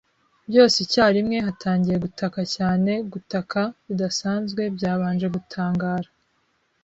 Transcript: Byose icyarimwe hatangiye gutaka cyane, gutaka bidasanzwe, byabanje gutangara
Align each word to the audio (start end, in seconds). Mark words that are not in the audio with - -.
Byose 0.49 0.77
icyarimwe 0.85 1.37
hatangiye 1.47 1.97
gutaka 2.05 2.41
cyane, 2.55 2.91
gutaka 3.13 3.59
bidasanzwe, 3.87 4.61
byabanje 4.75 5.27
gutangara 5.35 6.09